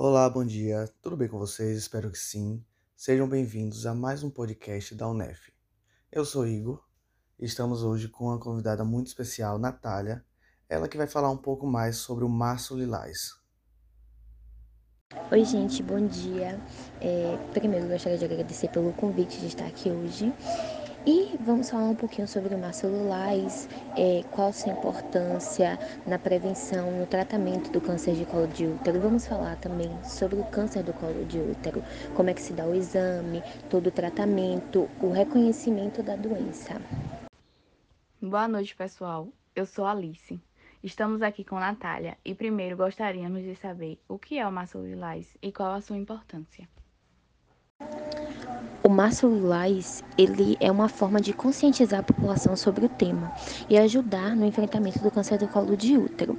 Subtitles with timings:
[0.00, 0.88] Olá, bom dia.
[1.02, 1.76] Tudo bem com vocês?
[1.76, 2.64] Espero que sim.
[2.96, 5.52] Sejam bem-vindos a mais um podcast da UNEF.
[6.12, 6.80] Eu sou Igor
[7.36, 10.24] e estamos hoje com uma convidada muito especial, Natália,
[10.68, 13.32] ela que vai falar um pouco mais sobre o Março Lilás.
[15.32, 16.60] Oi, gente, bom dia.
[17.00, 20.32] É, primeiro, gostaria de agradecer pelo convite de estar aqui hoje.
[21.10, 23.66] E vamos falar um pouquinho sobre o celulares,
[23.96, 29.00] é, qual sua importância na prevenção, no tratamento do câncer de colo de útero.
[29.00, 31.82] Vamos falar também sobre o câncer do colo de útero,
[32.14, 36.78] como é que se dá o exame, todo o tratamento, o reconhecimento da doença.
[38.20, 39.28] Boa noite, pessoal.
[39.56, 40.38] Eu sou Alice.
[40.84, 45.38] Estamos aqui com Natália e primeiro gostaríamos de saber o que é o massa lilás
[45.40, 46.68] e qual a sua importância.
[48.88, 53.30] O Março Lilás, ele é uma forma de conscientizar a população sobre o tema
[53.68, 56.38] e ajudar no enfrentamento do câncer do colo de útero.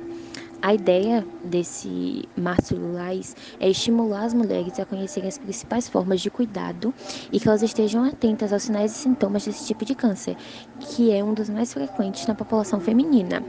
[0.59, 6.31] A ideia desse Março Lilás é estimular as mulheres a conhecerem as principais formas de
[6.31, 6.91] cuidado
[7.32, 10.35] e que elas estejam atentas aos sinais e sintomas desse tipo de câncer,
[10.79, 13.43] que é um dos mais frequentes na população feminina.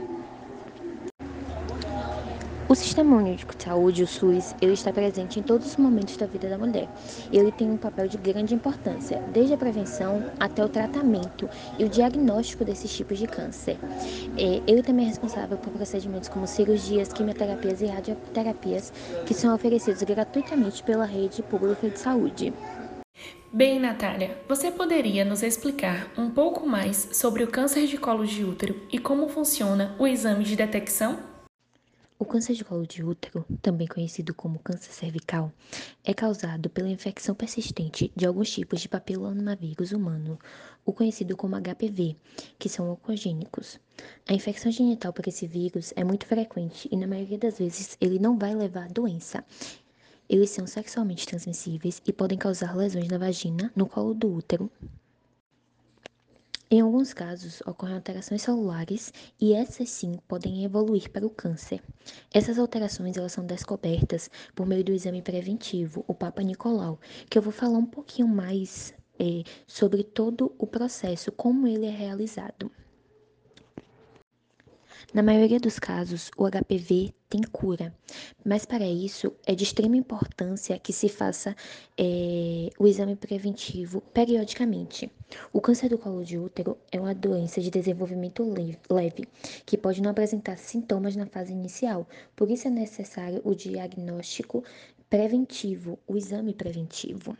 [2.71, 6.25] O Sistema Único de Saúde, o SUS, ele está presente em todos os momentos da
[6.25, 6.87] vida da mulher.
[7.29, 11.89] Ele tem um papel de grande importância, desde a prevenção até o tratamento e o
[11.89, 13.77] diagnóstico desses tipos de câncer.
[14.37, 18.93] É, ele também é responsável por procedimentos como cirurgias, quimioterapias e radioterapias,
[19.25, 22.53] que são oferecidos gratuitamente pela rede pública de saúde.
[23.51, 28.45] Bem, Natália, você poderia nos explicar um pouco mais sobre o câncer de colo de
[28.45, 31.30] útero e como funciona o exame de detecção?
[32.21, 35.51] O câncer de colo de útero, também conhecido como câncer cervical,
[36.03, 40.37] é causado pela infecção persistente de alguns tipos de papilomavírus humano,
[40.85, 42.15] o conhecido como HPV,
[42.59, 43.79] que são oncogênicos.
[44.29, 48.19] A infecção genital por esse vírus é muito frequente e, na maioria das vezes, ele
[48.19, 49.43] não vai levar à doença.
[50.29, 54.69] Eles são sexualmente transmissíveis e podem causar lesões na vagina, no colo do útero,
[56.73, 61.83] em alguns casos, ocorrem alterações celulares e essas sim podem evoluir para o câncer.
[62.33, 66.97] Essas alterações elas são descobertas por meio do exame preventivo, o Papa Nicolau,
[67.29, 71.91] que eu vou falar um pouquinho mais é, sobre todo o processo, como ele é
[71.91, 72.71] realizado.
[75.13, 77.93] Na maioria dos casos, o HPV tem cura,
[78.45, 81.55] mas para isso é de extrema importância que se faça
[81.97, 85.11] é, o exame preventivo periodicamente.
[85.51, 88.43] O câncer do colo de útero é uma doença de desenvolvimento
[88.89, 89.27] leve,
[89.65, 94.63] que pode não apresentar sintomas na fase inicial, por isso é necessário o diagnóstico
[95.09, 97.35] preventivo, o exame preventivo.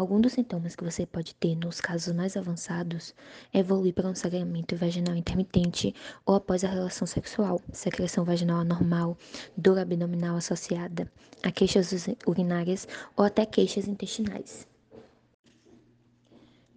[0.00, 3.14] Algum dos sintomas que você pode ter nos casos mais avançados
[3.52, 5.94] é evoluir para um sangramento vaginal intermitente
[6.24, 9.14] ou após a relação sexual, secreção vaginal anormal,
[9.54, 11.06] dor abdominal associada
[11.42, 11.92] a queixas
[12.26, 14.66] urinárias ou até queixas intestinais.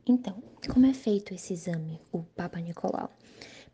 [0.06, 3.10] Então, como é feito esse exame, o Papa Nicolau?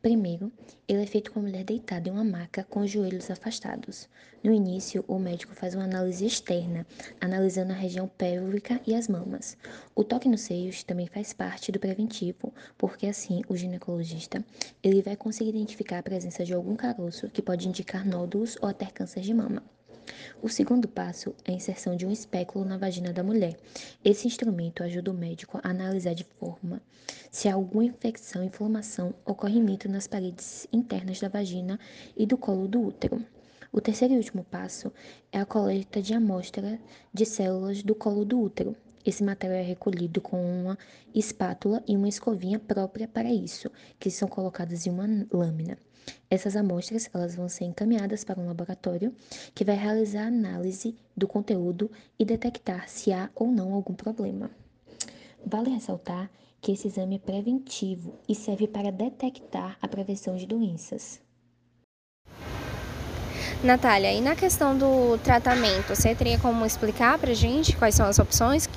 [0.01, 0.49] Primeiro,
[0.87, 4.07] ele é feito com a mulher deitada em uma maca com os joelhos afastados.
[4.41, 6.87] No início, o médico faz uma análise externa,
[7.19, 9.57] analisando a região pélvica e as mamas.
[9.93, 14.41] O toque nos seios também faz parte do preventivo, porque assim o ginecologista
[14.81, 18.85] ele vai conseguir identificar a presença de algum caroço que pode indicar nódulos ou até
[18.85, 19.61] câncer de mama.
[20.41, 23.57] O segundo passo é a inserção de um espéculo na vagina da mulher.
[24.03, 26.81] Esse instrumento ajuda o médico a analisar de forma
[27.31, 31.79] se há alguma infecção, inflamação ou corrimento nas paredes internas da vagina
[32.15, 33.25] e do colo do útero.
[33.71, 34.91] O terceiro e último passo
[35.31, 36.79] é a coleta de amostra
[37.13, 38.75] de células do colo do útero.
[39.05, 40.77] Esse material é recolhido com uma
[41.13, 45.77] espátula e uma escovinha própria para isso, que são colocadas em uma lâmina.
[46.29, 49.13] Essas amostras elas vão ser encaminhadas para um laboratório
[49.55, 54.51] que vai realizar a análise do conteúdo e detectar se há ou não algum problema.
[55.45, 56.29] Vale ressaltar
[56.61, 61.21] que esse exame é preventivo e serve para detectar a prevenção de doenças.
[63.63, 68.06] Natália, e na questão do tratamento, você teria como explicar para a gente quais são
[68.06, 68.69] as opções?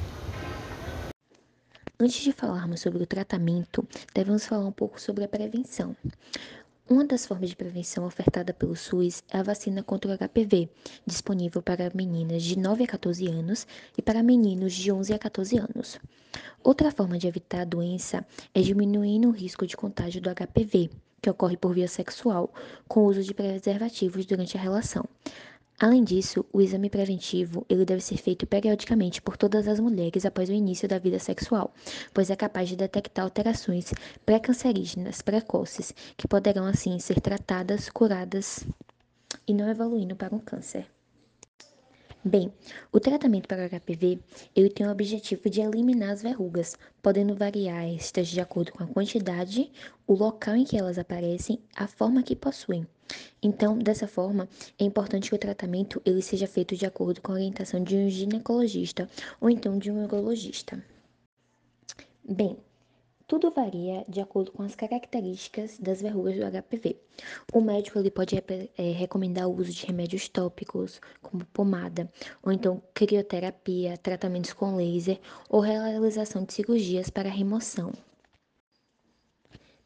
[2.01, 5.95] Antes de falarmos sobre o tratamento, devemos falar um pouco sobre a prevenção.
[6.91, 10.69] Uma das formas de prevenção ofertada pelo SUS é a vacina contra o HPV,
[11.07, 15.59] disponível para meninas de 9 a 14 anos e para meninos de 11 a 14
[15.59, 16.01] anos.
[16.63, 20.91] Outra forma de evitar a doença é diminuindo o risco de contágio do HPV,
[21.23, 22.53] que ocorre por via sexual,
[22.89, 25.05] com o uso de preservativos durante a relação.
[25.83, 30.49] Além disso, o exame preventivo ele deve ser feito periodicamente por todas as mulheres após
[30.49, 31.75] o início da vida sexual,
[32.15, 33.93] pois é capaz de detectar alterações
[34.25, 38.65] pré-cancerígenas precoces que poderão assim ser tratadas, curadas
[39.45, 40.87] e não evoluindo para um câncer.
[42.25, 42.53] Bem,
[42.93, 44.21] o tratamento para o HPV
[44.55, 48.87] ele tem o objetivo de eliminar as verrugas, podendo variar estas de acordo com a
[48.87, 49.69] quantidade,
[50.07, 52.87] o local em que elas aparecem, a forma que possuem.
[53.43, 57.35] Então, dessa forma, é importante que o tratamento ele seja feito de acordo com a
[57.35, 59.09] orientação de um ginecologista
[59.41, 60.83] ou então de um urologista.
[62.25, 62.57] Bem,
[63.27, 66.97] tudo varia de acordo com as características das verrugas do HPV.
[67.53, 72.13] O médico ele pode é, recomendar o uso de remédios tópicos, como pomada,
[72.43, 75.19] ou então crioterapia, tratamentos com laser
[75.49, 77.93] ou realização de cirurgias para remoção.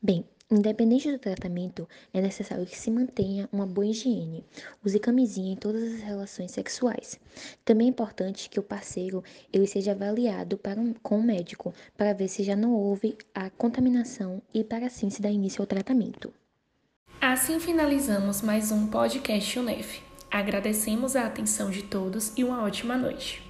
[0.03, 4.45] Bem, Independente do tratamento, é necessário que se mantenha uma boa higiene.
[4.85, 7.19] Use camisinha em todas as relações sexuais.
[7.65, 12.29] Também é importante que o parceiro ele seja avaliado um, com o médico para ver
[12.29, 16.33] se já não houve a contaminação e para assim se dar início ao tratamento.
[17.21, 20.01] Assim finalizamos mais um podcast UNEF.
[20.31, 23.47] Agradecemos a atenção de todos e uma ótima noite.